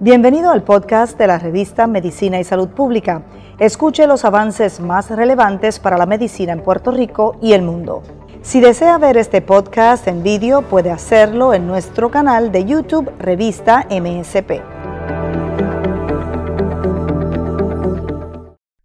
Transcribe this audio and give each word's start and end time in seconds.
Bienvenido 0.00 0.50
al 0.50 0.62
podcast 0.62 1.18
de 1.18 1.26
la 1.26 1.38
revista 1.38 1.86
Medicina 1.86 2.40
y 2.40 2.44
Salud 2.44 2.68
Pública. 2.68 3.24
Escuche 3.58 4.06
los 4.06 4.24
avances 4.24 4.80
más 4.80 5.10
relevantes 5.10 5.80
para 5.80 5.98
la 5.98 6.06
medicina 6.06 6.52
en 6.52 6.62
Puerto 6.62 6.92
Rico 6.92 7.36
y 7.42 7.52
el 7.52 7.62
mundo. 7.62 8.02
Si 8.40 8.60
desea 8.60 8.96
ver 8.96 9.18
este 9.18 9.42
podcast 9.42 10.08
en 10.08 10.22
vídeo, 10.22 10.62
puede 10.62 10.90
hacerlo 10.90 11.52
en 11.52 11.66
nuestro 11.66 12.10
canal 12.10 12.52
de 12.52 12.64
YouTube 12.64 13.10
Revista 13.18 13.86
MSP. 13.90 14.62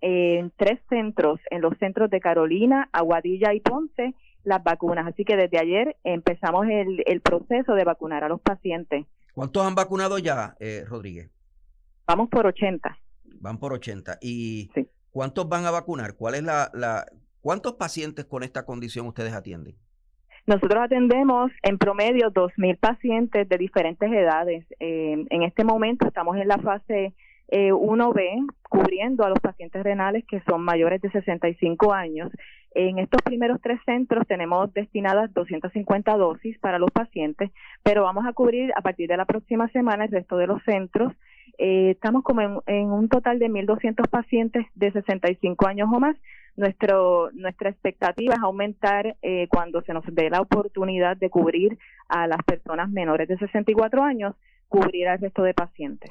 En 0.02 0.52
tres 0.58 0.80
centros, 0.90 1.40
en 1.52 1.62
los 1.62 1.78
centros 1.78 2.10
de 2.10 2.20
Carolina, 2.20 2.90
Aguadilla 2.92 3.54
y 3.54 3.62
Ponce, 3.62 4.14
las 4.44 4.64
vacunas. 4.64 5.08
Así 5.08 5.26
que 5.26 5.36
desde 5.36 5.60
ayer 5.60 5.96
empezamos 6.04 6.66
el, 6.68 7.04
el 7.06 7.22
proceso 7.22 7.74
de 7.74 7.84
vacunar 7.84 8.24
a 8.24 8.30
los 8.30 8.42
pacientes. 8.42 9.06
¿Cuántos 9.34 9.66
han 9.66 9.76
vacunado 9.76 10.18
ya, 10.20 10.56
eh, 10.60 10.84
Rodríguez? 10.88 11.30
Vamos 12.06 12.30
por 12.30 12.46
80. 12.46 12.98
Van 13.40 13.58
por 13.58 13.74
80. 13.74 14.18
¿Y 14.22 14.70
Sí. 14.76 14.88
cuántos 15.12 15.48
van 15.50 15.66
a 15.66 15.72
vacunar? 15.72 16.16
¿Cuál 16.16 16.36
es 16.36 16.44
la, 16.44 16.70
la, 16.74 17.06
¿Cuántos 17.42 17.74
pacientes 17.74 18.26
con 18.26 18.44
esta 18.44 18.66
condición 18.66 19.08
ustedes 19.08 19.34
atienden? 19.34 19.76
Nosotros 20.46 20.84
atendemos 20.84 21.52
en 21.62 21.78
promedio 21.78 22.30
2.000 22.32 22.78
pacientes 22.78 23.48
de 23.48 23.58
diferentes 23.58 24.12
edades. 24.12 24.66
Eh, 24.80 25.26
en 25.30 25.44
este 25.44 25.64
momento 25.64 26.06
estamos 26.06 26.36
en 26.38 26.50
la 26.50 26.58
fase 26.58 27.14
eh, 27.56 27.72
1B, 27.72 28.48
cubriendo 28.68 29.24
a 29.24 29.30
los 29.30 29.40
pacientes 29.40 29.84
renales 29.84 30.26
que 30.28 30.42
son 30.50 30.64
mayores 30.64 31.00
de 31.02 31.12
65 31.12 31.94
años. 31.94 32.32
En 32.74 32.98
estos 32.98 33.22
primeros 33.22 33.62
tres 33.62 33.80
centros 33.86 34.26
tenemos 34.26 34.74
destinadas 34.74 35.32
250 35.36 36.18
dosis 36.18 36.58
para 36.58 36.80
los 36.80 36.90
pacientes, 36.90 37.52
pero 37.84 38.02
vamos 38.02 38.26
a 38.26 38.34
cubrir 38.34 38.72
a 38.76 38.82
partir 38.82 39.08
de 39.08 39.18
la 39.18 39.26
próxima 39.26 39.70
semana 39.70 40.06
el 40.06 40.12
resto 40.12 40.38
de 40.38 40.48
los 40.48 40.64
centros. 40.64 41.14
Eh, 41.60 41.92
estamos 41.92 42.24
como 42.24 42.64
en, 42.66 42.88
un 42.92 43.08
total 43.08 43.38
de 43.38 43.50
1.200 43.50 44.10
pacientes 44.10 44.66
de 44.74 44.92
65 44.92 45.68
años 45.68 45.90
o 45.94 46.00
más. 46.00 46.16
Nuestra 46.56 47.70
expectativa 47.70 48.34
es 48.34 48.42
aumentar 48.42 49.16
eh, 49.22 49.48
cuando 49.50 49.84
se 49.84 49.94
nos 49.94 50.06
dé 50.08 50.32
la 50.32 50.42
oportunidad 50.42 51.18
de 51.18 51.30
cubrir 51.30 51.78
a 52.10 52.26
las 52.26 52.42
personas 52.44 52.90
menores 52.90 53.28
de 53.28 53.38
64 53.38 54.02
años, 54.02 54.34
cubrir 54.70 55.08
al 55.08 55.20
resto 55.20 55.44
de 55.44 55.54
pacientes. 55.54 56.10